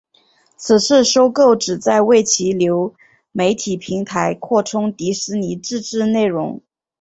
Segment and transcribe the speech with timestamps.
[0.57, 2.95] 此次收购旨在为其流
[3.31, 6.63] 媒体平台扩充迪士尼自制内容。